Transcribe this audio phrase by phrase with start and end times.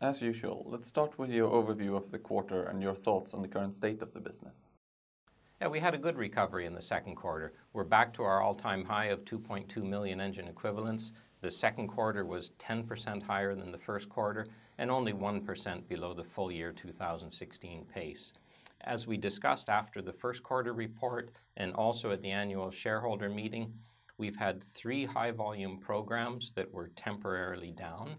[0.00, 3.48] As usual, let's start with your overview of the quarter and your thoughts on the
[3.48, 4.64] current state of the business.
[5.60, 7.54] Yeah, we had a good recovery in the second quarter.
[7.72, 11.10] We're back to our all-time high of 2.2 million engine equivalents.
[11.40, 14.46] The second quarter was 10% higher than the first quarter
[14.78, 18.32] and only 1% below the full year 2016 pace.
[18.82, 23.74] As we discussed after the first quarter report and also at the annual shareholder meeting,
[24.16, 28.18] we've had three high-volume programs that were temporarily down.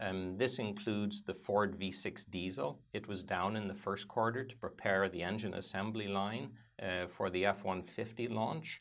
[0.00, 2.80] Um, this includes the Ford V6 diesel.
[2.92, 7.30] It was down in the first quarter to prepare the engine assembly line uh, for
[7.30, 8.80] the F-150 launch.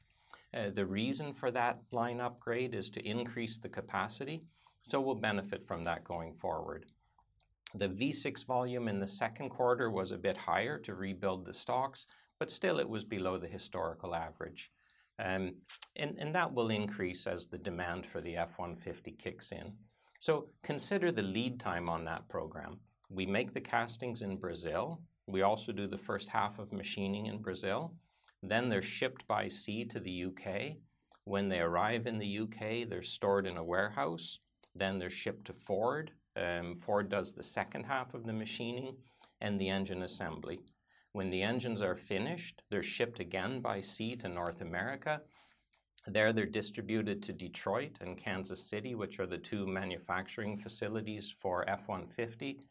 [0.53, 4.43] Uh, the reason for that line upgrade is to increase the capacity,
[4.83, 6.85] so we'll benefit from that going forward.
[7.73, 12.05] The V6 volume in the second quarter was a bit higher to rebuild the stocks,
[12.39, 14.71] but still it was below the historical average.
[15.19, 15.55] Um,
[15.95, 19.73] and that will increase as the demand for the F-150 kicks in.
[20.19, 22.79] So consider the lead time on that program.
[23.09, 25.01] We make the castings in Brazil.
[25.27, 27.93] We also do the first half of machining in Brazil.
[28.41, 30.77] Then they're shipped by sea to the U.K.
[31.23, 34.39] When they arrive in the U.K., they're stored in a warehouse.
[34.75, 36.11] Then they're shipped to Ford.
[36.35, 38.97] Um, Ford does the second half of the machining
[39.41, 40.59] and the engine assembly.
[41.13, 45.21] When the engines are finished, they're shipped again by sea to North America.
[46.07, 51.69] There, they're distributed to Detroit and Kansas City, which are the two manufacturing facilities for
[51.69, 52.61] F-150.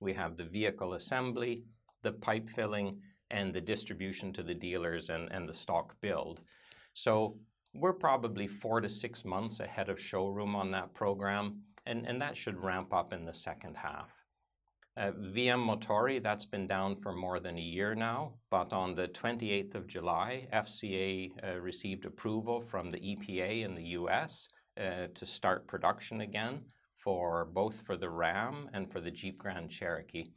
[0.00, 1.64] We have the vehicle assembly,
[2.02, 6.40] the pipe filling, and the distribution to the dealers and and the stock build.
[6.94, 7.38] So
[7.74, 12.36] we're probably four to six months ahead of showroom on that program, and, and that
[12.36, 14.25] should ramp up in the second half.
[14.98, 19.08] Uh, VM Motori, that's been down for more than a year now, but on the
[19.08, 24.48] 28th of July, FCA uh, received approval from the EPA in the U.S.
[24.80, 26.62] Uh, to start production again
[26.94, 30.30] for both for the Ram and for the Jeep Grand Cherokee.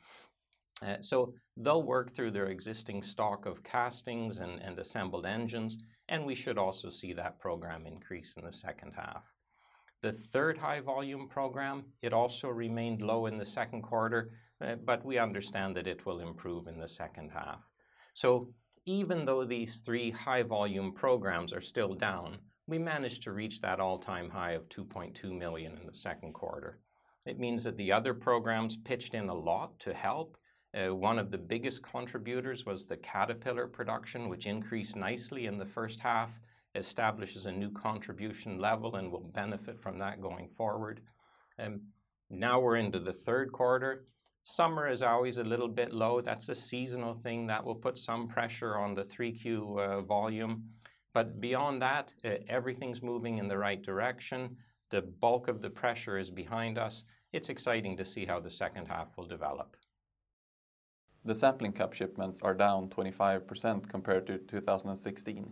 [1.01, 5.77] So they'll work through their existing stock of castings and assembled engines,
[6.07, 9.23] and we should also see that program increase in the second half.
[10.01, 15.17] The third high-volume program, it also remained low in the second quarter, uh, but we
[15.17, 17.67] understand that it will improve in the second half.
[18.13, 18.53] So
[18.85, 24.29] even though these three high-volume programs are still down, we managed to reach that all-time
[24.29, 26.79] high of 2.2 million in the second quarter.
[27.25, 30.37] It means that the other programs pitched in a lot to help.
[30.73, 35.65] Uh, one of the biggest contributors was the Caterpillar production, which increased nicely in the
[35.65, 36.39] first half,
[36.75, 41.01] establishes a new contribution level, and will benefit from that going forward.
[41.57, 41.81] And
[42.29, 44.05] now we're into the third quarter.
[44.43, 46.21] Summer is always a little bit low.
[46.21, 50.69] That's a seasonal thing that will put some pressure on the 3Q uh, volume.
[51.13, 52.13] But beyond that,
[52.47, 54.57] everything's moving in the right direction.
[54.89, 57.03] The bulk of the pressure is behind us.
[57.33, 59.75] It's exciting to see how the second half will develop.
[61.25, 65.51] The Sampling Cup shipments are down 25% compared to 2016.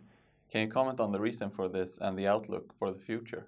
[0.49, 3.47] Can you comment on the reason for this and the outlook for the future?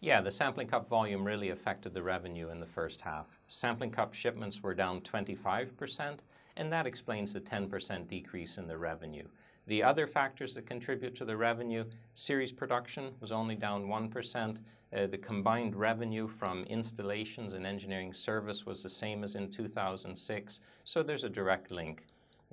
[0.00, 3.38] Yeah, the Sampling Cup volume really affected the revenue in the first half.
[3.46, 6.18] Sampling Cup shipments were down 25%,
[6.56, 9.26] and that explains the 10% decrease in the revenue.
[9.66, 14.58] The other factors that contribute to the revenue, series production was only down 1%.
[14.94, 20.60] Uh, the combined revenue from installations and engineering service was the same as in 2006,
[20.84, 22.04] so there's a direct link.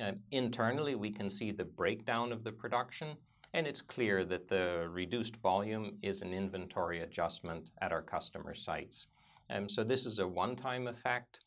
[0.01, 3.17] Uh, internally, we can see the breakdown of the production,
[3.53, 9.07] and it's clear that the reduced volume is an inventory adjustment at our customer sites.
[9.49, 11.41] Um, so this is a one-time effect.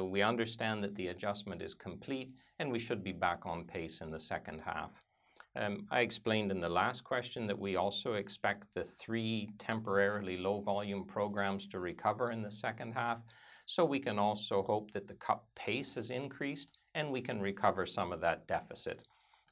[0.00, 4.10] We understand that the adjustment is complete, and we should be back on pace in
[4.10, 5.02] the second half.
[5.90, 11.66] I explained in the last question that we also expect the three temporarily low-volume programs
[11.68, 13.18] to recover in the second half,
[13.66, 17.86] so we can also hope that the cup pace has increased, and we can recover
[17.86, 19.04] some of that deficit.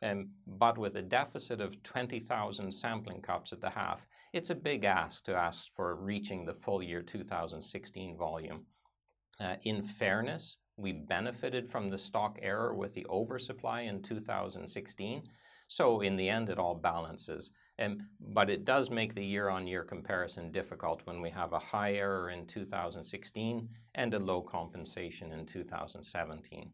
[0.02, 5.34] With a deficit of 20,000 Sampling Cups at the half, it's a big ask to
[5.34, 8.66] ask for reaching the full year 2016 volume.
[9.64, 15.22] In fairness, we benefited from the stock error with the oversupply in 2016,
[15.68, 17.50] so in the end, it all balances.
[17.78, 22.28] Um, but it does make the year-on-year comparison difficult when we have a high error
[22.28, 26.72] in 2016 and a low compensation in 2017.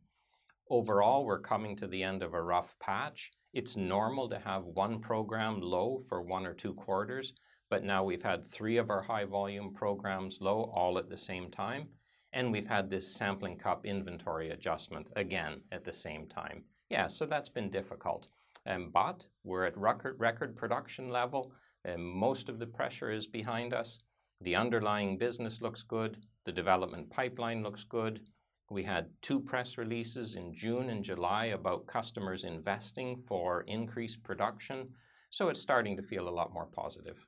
[0.71, 3.31] Overall, we're coming to the end of a rough patch.
[3.55, 7.33] It's normal to have one program low for one or two quarters,
[7.71, 11.89] but now we've had three of our high-volume programs low all at the same time,
[12.35, 16.65] and we've had this Sampling Cup inventory adjustment again at the same time.
[16.91, 18.29] Yeah, so that's been difficult.
[18.67, 21.51] Um, but we're at record production level,
[21.87, 24.01] and most of the pressure is behind us.
[24.43, 26.19] The underlying business looks good.
[26.45, 28.21] The development pipeline looks good.
[28.71, 34.91] We had two press releases in June and July about customers investing for increased production,
[35.31, 37.27] so it's starting to feel a lot more positive.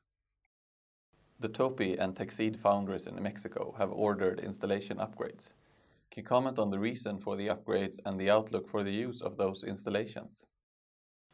[1.39, 5.55] The Tupy and Teksid foundries in Mexico have ordered installation upgrades.
[6.11, 9.23] Can you comment on the reason for the upgrades and the outlook for the use
[9.23, 10.47] of those installations?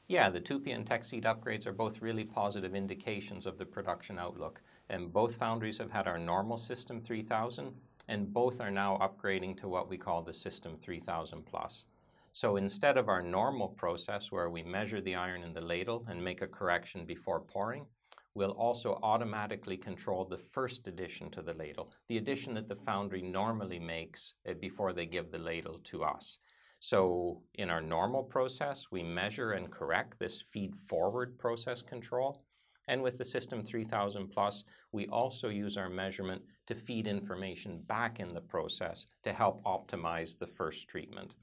[0.06, 4.60] Yeah, the Tupy and Teksid upgrades are both really positive indications of the production outlook.
[4.88, 7.74] And both foundries have had our normal System 3000,
[8.08, 11.86] and both are now upgrading to what we call the System 3000 Plus.
[12.32, 16.22] So instead of our normal process where we measure the iron in the ladle and
[16.22, 17.86] make a correction before pouring,
[18.34, 23.22] we'll also automatically control the first addition to the ladle, the addition that the foundry
[23.22, 26.38] normally makes uh, before they give the ladle to us.
[26.78, 32.44] So in our normal process, we measure and correct this feed forward process control.
[32.88, 38.20] And with the System 3000 Plus, we also use our measurement to feed information back
[38.20, 41.34] in the process to help optimize the first treatment.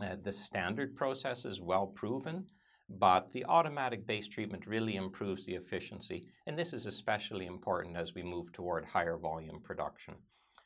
[0.00, 2.46] Uh, the standard process is well proven,
[2.88, 8.14] but the automatic base treatment really improves the efficiency, and this is especially important as
[8.14, 10.14] we move toward higher volume production.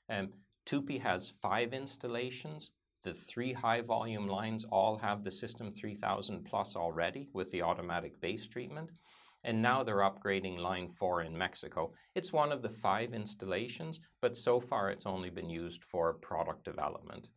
[0.08, 0.30] Um,
[0.66, 2.72] Tupy has five installations.
[3.02, 8.20] The three high volume lines all have the System 3000 Plus already with the automatic
[8.20, 8.90] base treatment
[9.44, 9.86] and now mm.
[9.86, 11.92] they're upgrading line 4 in Mexico.
[12.14, 16.64] It's one of the five installations, but so far it's only been used for product
[16.64, 17.30] development.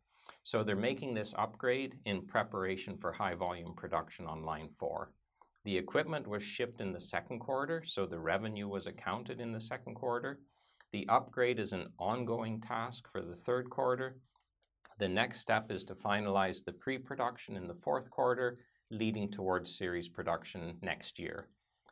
[0.44, 5.12] So they're making this upgrade in preparation for high volume production on line 4.
[5.66, 9.62] The equipment was shipped in the second quarter, so the revenue was accounted in the
[9.62, 10.40] second quarter.
[10.92, 14.18] The upgrade is an ongoing task for the third quarter.
[15.00, 18.60] The next step is to finalize the pre production in the fourth quarter,
[18.92, 21.48] leading towards series production next year.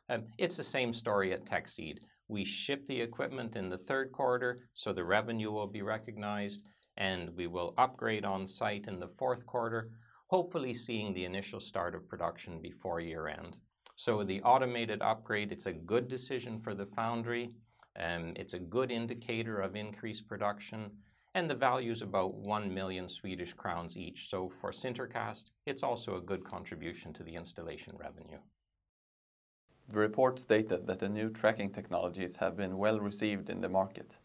[0.10, 2.00] Um, it's the same story at Teksid.
[2.28, 6.64] We ship the equipment in the third quarter, so the revenue will be recognized,
[6.98, 9.90] and we will upgrade on site in the fourth quarter,
[10.28, 13.58] hopefully seeing the initial start of production before year end.
[13.96, 17.52] So the automated upgrade, it's a good decision for the foundry.
[18.00, 20.92] Um, it's a good indicator of increased production,
[21.36, 24.30] and the value is about 1 million Swedish crowns each.
[24.30, 28.40] So for SinterCast, it's also a good contribution to the installation revenue.
[29.92, 34.20] The report stated that the new tracking technologies have been well received in the market.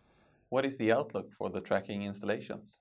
[0.48, 2.78] What is the outlook for the tracking installations?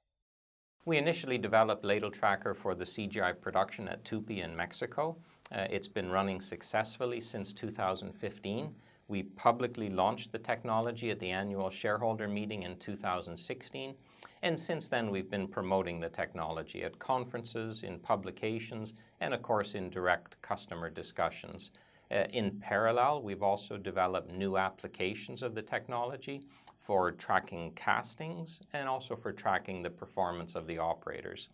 [0.86, 5.18] We initially developed Ladle Tracker for the CGI production at Tupy in Mexico.
[5.52, 8.76] Uh, it's been running successfully since 2015.
[9.08, 13.96] We publicly launched the technology at the annual shareholder meeting in 2016,
[14.44, 19.74] and since then we've been promoting the technology at conferences, in publications, and of course
[19.74, 21.72] in direct customer discussions.
[22.12, 26.42] Uh, in parallel, we've also developed new applications of the technology
[26.78, 31.50] for tracking castings and also for tracking the performance of the operators.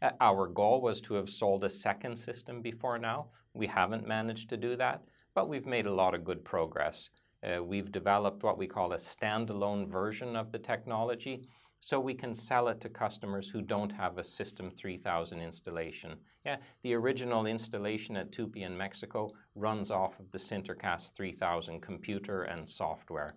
[0.00, 3.26] Uh, our goal was to have sold a second system before now.
[3.52, 5.02] We haven't managed to do that,
[5.34, 7.10] but we've made a lot of good progress.
[7.42, 11.42] Uh, we've developed what we call a standalone version of the technology
[11.80, 16.16] so we can sell it to customers who don't have a System 3000 installation.
[16.44, 22.42] Yeah, the original installation at Tupy in Mexico runs off of the SinterCast 3000 computer
[22.42, 23.34] and software.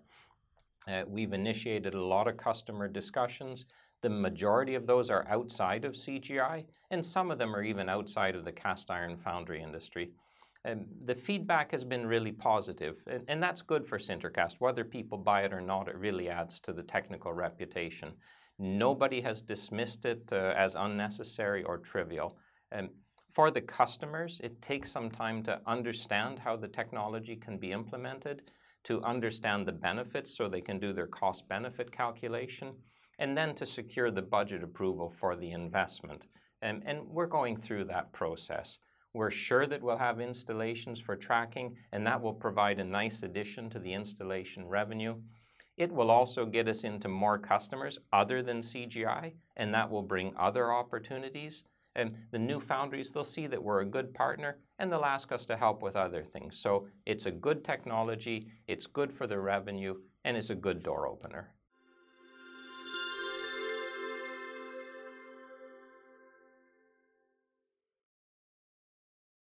[0.86, 3.64] Uh, we've initiated a lot of customer discussions.
[4.02, 8.36] The majority of those are outside of CGI, and some of them are even outside
[8.36, 10.10] of the cast iron foundry industry.
[10.66, 14.54] Um, the feedback has been really positive, and, and that's good for SinterCast.
[14.60, 18.14] Whether people buy it or not, it really adds to the technical reputation.
[18.58, 22.38] Nobody has dismissed it uh, as unnecessary or trivial.
[22.72, 22.90] Um,
[23.30, 28.50] for the customers, it takes some time to understand how the technology can be implemented,
[28.84, 32.74] to understand the benefits so they can do their cost benefit calculation,
[33.18, 36.28] and then to secure the budget approval for the investment.
[36.62, 38.78] Um, and we're going through that process.
[39.14, 43.70] We're sure that we'll have installations for tracking, and that will provide a nice addition
[43.70, 45.20] to the installation revenue.
[45.76, 50.34] It will also get us into more customers other than CGI, and that will bring
[50.36, 51.62] other opportunities.
[51.94, 55.46] And the new foundries, they'll see that we're a good partner and they'll ask us
[55.46, 56.58] to help with other things.
[56.58, 61.06] So it's a good technology, it's good for the revenue, and it's a good door
[61.06, 61.54] opener.